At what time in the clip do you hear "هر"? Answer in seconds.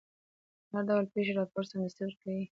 0.71-0.81